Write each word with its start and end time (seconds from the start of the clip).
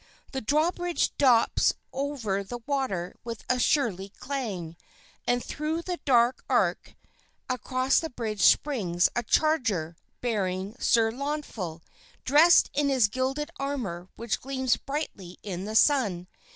The 0.31 0.41
drawbridge 0.41 1.15
drops 1.19 1.75
over 1.93 2.43
the 2.43 2.57
water 2.65 3.13
with 3.23 3.43
a 3.47 3.59
surly 3.59 4.09
clang, 4.09 4.75
and 5.27 5.43
through 5.43 5.83
the 5.83 5.99
dark 6.05 6.43
arch 6.49 6.95
across 7.47 7.99
the 7.99 8.09
bridge 8.09 8.41
springs 8.41 9.09
a 9.15 9.21
charger, 9.21 9.95
bearing 10.19 10.75
Sir 10.79 11.11
Launfal, 11.11 11.83
dressed 12.25 12.71
in 12.73 12.89
his 12.89 13.09
gilded 13.09 13.51
armor 13.59 14.09
which 14.15 14.41
gleams 14.41 14.75
brightly 14.75 15.37
in 15.43 15.65
the 15.65 15.75
sun. 15.75 16.27